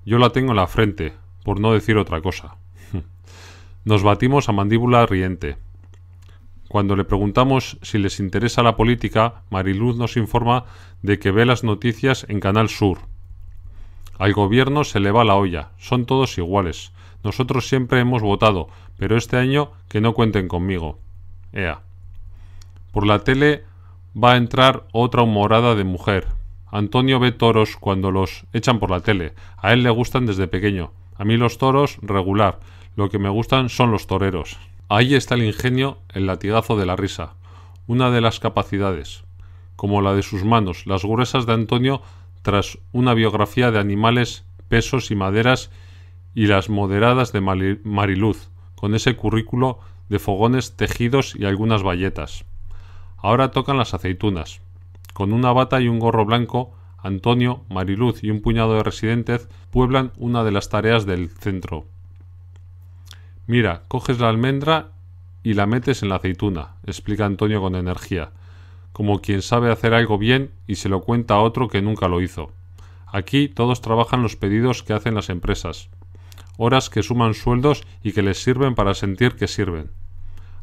Yo 0.06 0.20
la 0.20 0.30
tengo 0.30 0.52
en 0.52 0.58
la 0.58 0.68
frente, 0.68 1.14
por 1.44 1.60
no 1.60 1.74
decir 1.74 1.98
otra 1.98 2.22
cosa. 2.22 2.58
Nos 3.84 4.04
batimos 4.04 4.48
a 4.48 4.52
mandíbula 4.52 5.06
riente. 5.06 5.58
Cuando 6.68 6.96
le 6.96 7.06
preguntamos 7.06 7.78
si 7.82 7.98
les 7.98 8.20
interesa 8.20 8.62
la 8.62 8.76
política, 8.76 9.44
Mariluz 9.50 9.96
nos 9.98 10.18
informa 10.18 10.66
de 11.02 11.18
que 11.18 11.32
ve 11.32 11.46
las 11.46 11.64
noticias 11.64 12.26
en 12.28 12.40
Canal 12.40 12.68
Sur. 12.68 13.00
Al 14.20 14.34
gobierno 14.34 14.84
se 14.84 15.00
le 15.00 15.12
va 15.12 15.24
la 15.24 15.36
olla, 15.36 15.70
son 15.78 16.06
todos 16.06 16.38
iguales. 16.38 16.92
Nosotros 17.24 17.68
siempre 17.68 18.00
hemos 18.00 18.22
votado, 18.22 18.68
pero 18.98 19.16
este 19.16 19.38
año 19.38 19.72
que 19.88 20.02
no 20.02 20.14
cuenten 20.14 20.48
conmigo. 20.48 21.00
Ea. 21.54 21.82
Por 22.92 23.06
la 23.06 23.20
tele 23.20 23.64
va 24.22 24.34
a 24.34 24.38
entrar 24.38 24.88
otra 24.92 25.22
humorada 25.22 25.76
de 25.76 25.84
mujer. 25.84 26.28
Antonio 26.70 27.20
ve 27.20 27.32
toros 27.32 27.78
cuando 27.78 28.12
los 28.12 28.46
echan 28.52 28.80
por 28.80 28.92
la 28.92 29.00
tele. 29.00 29.34
A 29.58 29.72
él 29.72 29.84
le 29.84 29.90
gustan 29.90 30.26
desde 30.26 30.48
pequeño. 30.48 30.92
A 31.16 31.24
mí 31.24 31.38
los 31.38 31.58
toros, 31.58 31.98
regular. 32.02 32.60
Lo 32.96 33.10
que 33.10 33.20
me 33.20 33.30
gustan 33.30 33.70
son 33.70 33.92
los 33.92 34.08
toreros. 34.08 34.58
Ahí 34.90 35.16
está 35.16 35.36
el 35.36 35.44
ingenio, 35.44 35.98
el 36.14 36.28
latigazo 36.28 36.78
de 36.78 36.86
la 36.86 36.96
risa, 36.96 37.34
una 37.88 38.10
de 38.10 38.22
las 38.22 38.40
capacidades, 38.40 39.26
como 39.76 40.02
la 40.02 40.14
de 40.14 40.24
sus 40.24 40.46
manos, 40.46 40.88
las 40.88 41.04
gruesas 41.04 41.46
de 41.46 41.54
Antonio 41.54 42.02
tras 42.42 42.80
una 42.94 43.14
biografía 43.14 43.70
de 43.72 43.80
animales, 43.80 44.46
pesos 44.70 45.12
y 45.12 45.16
maderas, 45.16 45.72
y 46.34 46.48
las 46.48 46.70
moderadas 46.70 47.34
de 47.34 47.42
Mariluz, 47.42 48.50
con 48.76 48.96
ese 48.96 49.18
currículo 49.18 49.80
de 50.08 50.20
fogones 50.20 50.78
tejidos 50.78 51.36
y 51.36 51.44
algunas 51.44 51.84
bayetas. 51.84 52.46
Ahora 53.18 53.52
tocan 53.52 53.78
las 53.78 53.94
aceitunas. 53.94 54.62
Con 55.14 55.34
una 55.34 55.52
bata 55.52 55.82
y 55.82 55.90
un 55.90 56.00
gorro 56.00 56.24
blanco, 56.24 56.78
Antonio, 56.98 57.66
Mariluz 57.70 58.24
y 58.24 58.30
un 58.30 58.42
puñado 58.42 58.76
de 58.76 58.84
residentes 58.84 59.50
pueblan 59.70 60.14
una 60.16 60.46
de 60.46 60.52
las 60.52 60.70
tareas 60.70 61.06
del 61.06 61.30
centro. 61.30 61.88
Mira, 63.48 63.84
coges 63.88 64.20
la 64.20 64.28
almendra 64.30 64.92
y 65.42 65.54
la 65.54 65.66
metes 65.66 66.04
en 66.04 66.10
la 66.10 66.18
aceituna, 66.18 66.76
explica 66.86 67.26
Antonio 67.26 67.62
con 67.62 67.76
energía, 67.76 68.32
como 68.92 69.22
quien 69.22 69.42
sabe 69.42 69.72
hacer 69.72 69.94
algo 69.94 70.18
bien 70.18 70.52
y 70.68 70.76
se 70.76 70.90
lo 70.90 71.02
cuenta 71.02 71.36
a 71.36 71.42
otro 71.42 71.70
que 71.70 71.82
nunca 71.82 72.10
lo 72.10 72.20
hizo. 72.20 72.52
Aquí 73.08 73.48
todos 73.48 73.80
trabajan 73.82 74.22
los 74.22 74.36
pedidos 74.36 74.84
que 74.84 74.92
hacen 74.92 75.16
las 75.16 75.30
empresas, 75.30 75.90
horas 76.58 76.90
que 76.90 77.04
suman 77.04 77.34
sueldos 77.34 77.84
y 78.04 78.12
que 78.12 78.22
les 78.22 78.44
sirven 78.44 78.76
para 78.76 78.94
sentir 78.94 79.38
que 79.38 79.48
sirven. 79.48 79.92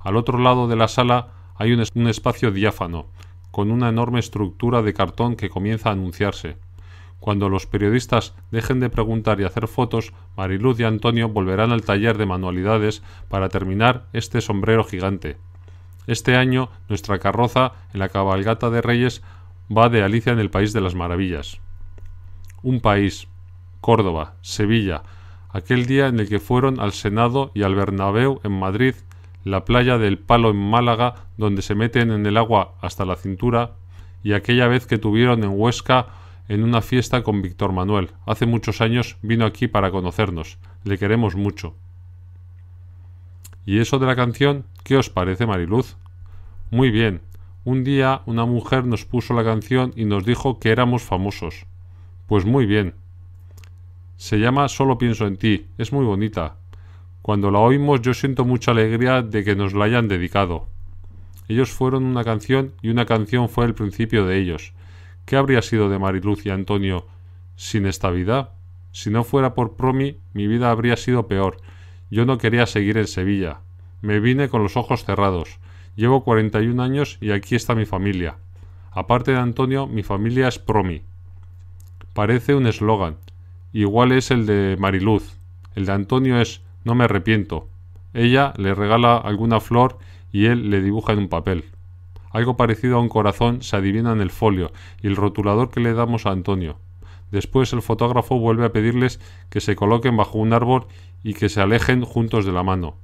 Al 0.00 0.16
otro 0.16 0.38
lado 0.38 0.68
de 0.68 0.76
la 0.76 0.88
sala 0.88 1.28
hay 1.56 1.72
un, 1.72 2.08
espacio 2.08 2.50
diáfano, 2.50 3.06
con 3.50 3.70
una 3.70 3.88
enorme 3.88 4.20
estructura 4.20 4.82
de 4.82 4.92
cartón 4.92 5.36
que 5.36 5.48
comienza 5.48 5.88
a 5.88 5.92
anunciarse. 5.92 6.58
Cuando 7.24 7.48
los 7.48 7.64
periodistas 7.66 8.34
dejen 8.50 8.80
de 8.80 8.90
preguntar 8.90 9.40
y 9.40 9.44
hacer 9.44 9.66
fotos, 9.66 10.12
Mariluz 10.36 10.78
y 10.78 10.84
Antonio 10.84 11.30
volverán 11.30 11.72
al 11.72 11.80
taller 11.80 12.18
de 12.18 12.26
manualidades 12.26 13.02
para 13.30 13.48
terminar 13.48 14.04
este 14.12 14.42
sombrero 14.42 14.84
gigante. 14.84 15.38
Este 16.06 16.36
año 16.36 16.68
nuestra 16.90 17.18
carroza 17.20 17.72
en 17.94 18.00
la 18.00 18.10
cabalgata 18.10 18.68
de 18.68 18.82
Reyes 18.82 19.22
va 19.74 19.88
de 19.88 20.02
Alicia 20.02 20.34
en 20.34 20.38
el 20.38 20.50
País 20.50 20.74
de 20.74 20.82
las 20.82 20.94
Maravillas. 20.94 21.62
Un 22.62 22.80
país, 22.80 23.26
Córdoba, 23.80 24.34
Sevilla, 24.42 25.02
aquel 25.48 25.86
día 25.86 26.08
en 26.08 26.20
el 26.20 26.28
que 26.28 26.40
fueron 26.40 26.78
al 26.78 26.92
Senado 26.92 27.52
y 27.54 27.62
al 27.62 27.74
Bernabéu 27.74 28.40
en 28.44 28.52
Madrid, 28.52 28.96
la 29.44 29.64
playa 29.64 29.96
del 29.96 30.18
Palo 30.18 30.50
en 30.50 30.58
Málaga, 30.58 31.14
donde 31.38 31.62
se 31.62 31.74
meten 31.74 32.10
en 32.10 32.26
el 32.26 32.36
agua 32.36 32.74
hasta 32.82 33.06
la 33.06 33.16
cintura, 33.16 33.76
y 34.22 34.34
aquella 34.34 34.68
vez 34.68 34.86
que 34.86 34.98
tuvieron 34.98 35.42
en 35.42 35.52
Huesca 35.58 36.08
en 36.48 36.62
una 36.62 36.82
fiesta 36.82 37.22
con 37.22 37.42
Víctor 37.42 37.72
Manuel. 37.72 38.10
Hace 38.26 38.46
muchos 38.46 38.80
años 38.80 39.16
vino 39.22 39.46
aquí 39.46 39.68
para 39.68 39.90
conocernos. 39.90 40.58
Le 40.84 40.98
queremos 40.98 41.36
mucho. 41.36 41.74
¿Y 43.66 43.78
eso 43.78 43.98
de 43.98 44.06
la 44.06 44.16
canción? 44.16 44.66
¿Qué 44.82 44.96
os 44.96 45.08
parece, 45.08 45.46
Mariluz? 45.46 45.96
Muy 46.70 46.90
bien. 46.90 47.22
Un 47.64 47.82
día 47.82 48.20
una 48.26 48.44
mujer 48.44 48.84
nos 48.84 49.06
puso 49.06 49.32
la 49.32 49.44
canción 49.44 49.92
y 49.96 50.04
nos 50.04 50.26
dijo 50.26 50.58
que 50.58 50.70
éramos 50.70 51.02
famosos. 51.02 51.66
Pues 52.26 52.44
muy 52.44 52.66
bien. 52.66 52.94
Se 54.16 54.38
llama 54.38 54.68
Solo 54.68 54.98
pienso 54.98 55.26
en 55.26 55.38
ti. 55.38 55.66
Es 55.78 55.92
muy 55.92 56.04
bonita. 56.04 56.56
Cuando 57.22 57.50
la 57.50 57.58
oímos 57.58 58.02
yo 58.02 58.12
siento 58.12 58.44
mucha 58.44 58.72
alegría 58.72 59.22
de 59.22 59.44
que 59.44 59.56
nos 59.56 59.72
la 59.72 59.86
hayan 59.86 60.08
dedicado. 60.08 60.66
Ellos 61.48 61.70
fueron 61.70 62.04
una 62.04 62.22
canción 62.22 62.72
y 62.82 62.90
una 62.90 63.06
canción 63.06 63.48
fue 63.48 63.64
el 63.64 63.74
principio 63.74 64.26
de 64.26 64.38
ellos. 64.38 64.74
¿Qué 65.24 65.36
habría 65.36 65.62
sido 65.62 65.88
de 65.88 65.98
Mariluz 65.98 66.44
y 66.44 66.50
Antonio 66.50 67.06
sin 67.56 67.86
esta 67.86 68.10
vida? 68.10 68.52
Si 68.92 69.10
no 69.10 69.24
fuera 69.24 69.54
por 69.54 69.74
Promi, 69.74 70.18
mi 70.34 70.46
vida 70.46 70.70
habría 70.70 70.96
sido 70.96 71.26
peor. 71.26 71.56
Yo 72.10 72.26
no 72.26 72.38
quería 72.38 72.66
seguir 72.66 72.98
en 72.98 73.06
Sevilla. 73.06 73.60
Me 74.02 74.20
vine 74.20 74.48
con 74.48 74.62
los 74.62 74.76
ojos 74.76 75.04
cerrados. 75.04 75.58
Llevo 75.96 76.24
41 76.24 76.82
años 76.82 77.18
y 77.20 77.30
aquí 77.30 77.54
está 77.54 77.74
mi 77.74 77.86
familia. 77.86 78.36
Aparte 78.90 79.32
de 79.32 79.38
Antonio, 79.38 79.86
mi 79.86 80.02
familia 80.02 80.46
es 80.46 80.58
Promi. 80.58 81.02
Parece 82.12 82.54
un 82.54 82.66
eslogan. 82.66 83.16
Igual 83.72 84.12
es 84.12 84.30
el 84.30 84.46
de 84.46 84.76
Mariluz. 84.78 85.36
El 85.74 85.86
de 85.86 85.92
Antonio 85.92 86.40
es 86.40 86.62
No 86.84 86.94
me 86.94 87.04
arrepiento. 87.04 87.68
Ella 88.12 88.52
le 88.56 88.74
regala 88.74 89.16
alguna 89.16 89.58
flor 89.58 89.98
y 90.30 90.46
él 90.46 90.70
le 90.70 90.80
dibuja 90.80 91.12
en 91.12 91.20
un 91.20 91.28
papel. 91.28 91.64
Algo 92.34 92.56
parecido 92.56 92.96
a 92.96 93.00
un 93.00 93.08
corazón 93.08 93.62
se 93.62 93.76
adivina 93.76 94.10
en 94.10 94.20
el 94.20 94.30
folio 94.30 94.72
y 95.00 95.06
el 95.06 95.14
rotulador 95.14 95.70
que 95.70 95.78
le 95.78 95.94
damos 95.94 96.26
a 96.26 96.32
Antonio. 96.32 96.80
Después 97.30 97.72
el 97.72 97.80
fotógrafo 97.80 98.40
vuelve 98.40 98.66
a 98.66 98.72
pedirles 98.72 99.20
que 99.50 99.60
se 99.60 99.76
coloquen 99.76 100.16
bajo 100.16 100.38
un 100.38 100.52
árbol 100.52 100.88
y 101.22 101.34
que 101.34 101.48
se 101.48 101.60
alejen 101.60 102.04
juntos 102.04 102.44
de 102.44 102.50
la 102.50 102.64
mano. 102.64 102.96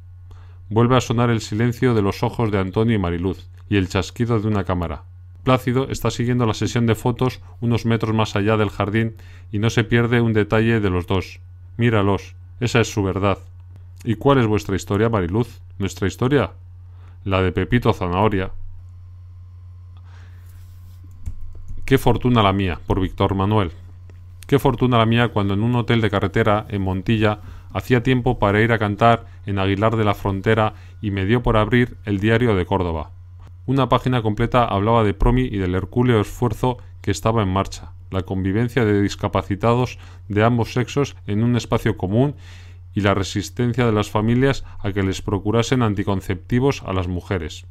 Vuelve 0.69 0.97
a 0.97 1.01
sonar 1.01 1.31
el 1.31 1.41
silencio 1.41 1.95
de 1.95 2.03
los 2.03 2.25
ojos 2.25 2.51
de 2.51 2.59
Antonio 2.59 2.97
y 2.97 2.99
Mariluz 2.99 3.49
y 3.69 3.77
el 3.77 3.89
chasquido 3.89 4.41
de 4.41 4.49
una 4.49 4.65
cámara. 4.65 5.05
Plácido 5.45 5.89
está 5.91 6.11
siguiendo 6.11 6.45
la 6.45 6.55
sesión 6.55 6.87
de 6.87 6.97
fotos 6.97 7.41
unos 7.61 7.87
metros 7.87 8.13
más 8.13 8.35
allá 8.35 8.57
del 8.57 8.71
jardín 8.71 9.15
y 9.53 9.61
no 9.61 9.71
se 9.71 9.85
pierde 9.85 10.21
un 10.21 10.33
detalle 10.33 10.81
de 10.81 10.91
los 10.91 11.07
dos. 11.07 11.39
Míralos, 11.77 12.35
esa 12.59 12.81
es 12.81 12.93
su 12.93 13.05
verdad. 13.05 13.39
¿Y 14.03 14.17
cuál 14.17 14.39
es 14.39 14.49
vuestra 14.49 14.75
historia, 14.75 15.09
Mariluz? 15.09 15.61
¿Nuestra 15.79 16.09
historia? 16.09 16.51
La 17.25 17.43
de 17.43 17.53
Pepito 17.53 17.93
Zanahoria, 17.93 18.51
Qué 21.91 21.99
fortuna 21.99 22.41
la 22.41 22.53
mía, 22.53 22.79
por 22.87 23.01
Víctor 23.01 23.35
Manuel. 23.35 23.73
Qué 24.47 24.61
fortuna 24.61 24.97
la 24.97 25.07
mía 25.07 25.31
cuando 25.31 25.55
en 25.55 25.63
un 25.65 25.75
hotel 25.75 26.01
de 26.01 26.09
carretera, 26.09 26.65
en 26.69 26.83
Montilla, 26.83 27.41
hacía 27.73 28.05
tiempo 28.05 28.39
para 28.39 28.61
ir 28.61 28.71
a 28.71 28.79
cantar 28.79 29.27
en 29.45 29.59
Aguilar 29.59 29.97
de 29.97 30.05
la 30.05 30.15
Frontera 30.15 30.75
y 31.03 31.11
me 31.11 31.27
dio 31.27 31.43
por 31.43 31.57
abrir 31.57 31.97
el 32.05 32.21
diario 32.21 32.55
de 32.55 32.65
Córdoba. 32.65 33.11
Una 33.67 33.89
página 33.89 34.23
completa 34.23 34.65
hablaba 34.67 35.03
de 35.03 35.15
Promi 35.15 35.43
y 35.43 35.59
del 35.59 35.75
hercúleo 35.75 36.21
esfuerzo 36.21 36.79
que 37.01 37.11
estaba 37.11 37.43
en 37.43 37.53
marcha, 37.53 37.91
la 38.13 38.23
convivencia 38.23 38.85
de 38.85 39.03
discapacitados 39.03 39.99
de 40.29 40.45
ambos 40.45 40.73
sexos 40.73 41.17
en 41.27 41.43
un 41.43 41.57
espacio 41.57 41.97
común 41.97 42.37
y 42.95 43.01
la 43.01 43.15
resistencia 43.15 43.85
de 43.85 43.91
las 43.91 44.11
familias 44.11 44.65
a 44.79 44.93
que 44.93 45.03
les 45.03 45.23
procurasen 45.23 45.83
anticonceptivos 45.83 46.85
a 46.87 46.93
las 46.93 47.09
mujeres. 47.09 47.67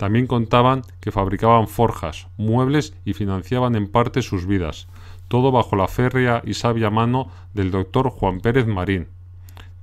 También 0.00 0.26
contaban 0.26 0.80
que 1.00 1.12
fabricaban 1.12 1.68
forjas, 1.68 2.28
muebles 2.38 2.94
y 3.04 3.12
financiaban 3.12 3.74
en 3.74 3.86
parte 3.86 4.22
sus 4.22 4.46
vidas, 4.46 4.88
todo 5.28 5.52
bajo 5.52 5.76
la 5.76 5.88
férrea 5.88 6.40
y 6.42 6.54
sabia 6.54 6.88
mano 6.88 7.28
del 7.52 7.70
doctor 7.70 8.08
Juan 8.08 8.40
Pérez 8.40 8.66
Marín. 8.66 9.08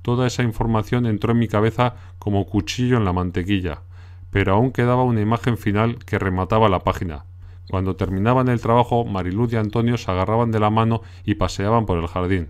Toda 0.02 0.26
esa 0.26 0.42
información 0.42 1.06
entró 1.06 1.34
en 1.34 1.38
mi 1.38 1.48
cabeza 1.48 1.98
como 2.18 2.48
cuchillo 2.48 2.98
en 2.98 3.06
la 3.06 3.14
mantequilla, 3.14 3.82
pero 4.32 4.56
aún 4.56 4.72
quedaba 4.72 5.04
una 5.04 5.22
imagen 5.22 5.56
final 5.56 6.00
que 6.04 6.18
remataba 6.18 6.68
la 6.68 6.80
página. 6.80 7.26
Cuando 7.70 7.96
terminaban 7.96 8.48
el 8.48 8.60
trabajo, 8.60 9.06
Mariluz 9.06 9.54
y 9.54 9.58
Antonio 9.58 10.00
se 10.00 10.10
agarraban 10.10 10.50
de 10.50 10.60
la 10.60 10.72
mano 10.72 11.04
y 11.26 11.36
paseaban 11.36 11.86
por 11.86 12.00
el 12.00 12.08
jardín. 12.08 12.50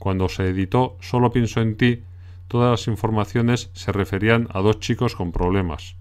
Cuando 0.00 0.28
se 0.28 0.48
editó 0.48 0.96
Solo 0.98 1.30
pienso 1.30 1.60
en 1.60 1.76
ti, 1.76 2.02
todas 2.48 2.68
las 2.72 2.88
informaciones 2.88 3.70
se 3.74 3.92
referían 3.92 4.48
a 4.50 4.60
dos 4.60 4.80
chicos 4.80 5.14
con 5.14 5.30
problemas. 5.30 5.99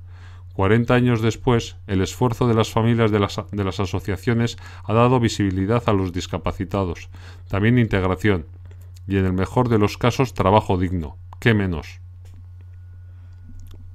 Cuarenta 0.60 0.94
años 0.94 1.22
después, 1.22 1.78
el 1.88 2.02
esfuerzo 2.02 2.46
de 2.46 2.54
las 2.54 2.70
familias 2.70 3.12
de 3.12 3.20
las, 3.22 3.40
de 3.50 3.64
las 3.64 3.80
asociaciones 3.80 4.58
ha 4.84 4.92
dado 4.92 5.22
visibilidad 5.22 5.82
a 5.86 5.94
los 5.94 6.12
discapacitados, 6.12 7.08
también 7.48 7.80
integración, 7.80 8.46
y 9.08 9.16
en 9.16 9.24
el 9.24 9.32
mejor 9.32 9.70
de 9.70 9.78
los 9.78 9.98
casos 9.98 10.34
trabajo 10.34 10.78
digno. 10.78 11.16
¿Qué 11.40 11.54
menos? 11.54 12.02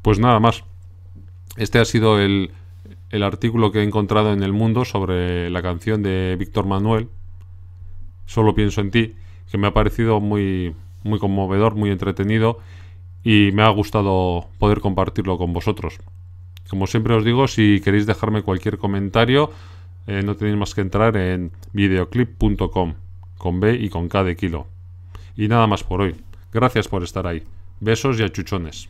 Pues 0.01 0.19
nada 0.19 0.41
más. 0.41 0.65
Este 1.59 1.81
ha 1.81 1.85
sido 1.85 2.19
el, 2.19 2.53
el 3.11 3.23
artículo 3.25 3.71
que 3.71 3.81
he 3.81 3.85
encontrado 3.85 4.33
en 4.33 4.43
el 4.43 4.55
mundo 4.55 4.87
sobre 4.87 5.51
la 5.51 5.61
canción 5.61 6.03
de 6.03 6.35
Víctor 6.39 6.65
Manuel, 6.65 7.11
Solo 8.25 8.55
pienso 8.55 8.81
en 8.81 8.91
ti, 8.91 9.17
que 9.51 9.59
me 9.59 9.67
ha 9.67 9.75
parecido 9.75 10.19
muy, 10.19 10.75
muy 11.03 11.19
conmovedor, 11.19 11.75
muy 11.75 11.91
entretenido 11.91 12.59
y 13.23 13.51
me 13.53 13.65
ha 13.65 13.69
gustado 13.69 14.49
poder 14.59 14.81
compartirlo 14.81 15.37
con 15.37 15.53
vosotros. 15.53 15.99
Como 16.69 16.87
siempre 16.87 17.15
os 17.15 17.25
digo, 17.25 17.47
si 17.49 17.81
queréis 17.81 18.07
dejarme 18.07 18.43
cualquier 18.43 18.79
comentario, 18.79 19.51
eh, 20.07 20.23
no 20.25 20.37
tenéis 20.37 20.57
más 20.57 20.75
que 20.75 20.81
entrar 20.81 21.17
en 21.17 21.53
videoclip.com, 21.73 22.95
con 23.37 23.61
B 23.61 23.75
y 23.75 23.89
con 23.89 24.09
K 24.09 24.25
de 24.25 24.37
kilo. 24.37 24.67
Y 25.37 25.49
nada 25.49 25.67
más 25.67 25.85
por 25.85 26.01
hoy. 26.01 26.17
Gracias 26.53 26.89
por 26.89 27.03
estar 27.03 27.27
ahí. 27.27 27.43
Besos 27.81 28.19
y 28.21 28.23
achuchones. 28.23 28.89